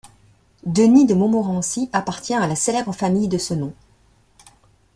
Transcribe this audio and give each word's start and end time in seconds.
Denis 0.65 1.05
de 1.05 1.13
Montmorency 1.13 1.87
appartient 1.93 2.33
à 2.33 2.47
la 2.47 2.55
célèbre 2.55 2.91
famille 2.91 3.27
de 3.27 3.37
ce 3.37 3.53
nom. 3.53 3.71